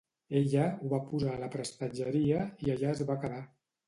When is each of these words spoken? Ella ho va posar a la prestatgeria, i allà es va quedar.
Ella 0.37 0.61
ho 0.77 0.87
va 0.93 0.99
posar 1.09 1.33
a 1.37 1.41
la 1.41 1.49
prestatgeria, 1.55 2.39
i 2.69 2.73
allà 2.77 2.95
es 2.95 3.05
va 3.11 3.19
quedar. 3.27 3.43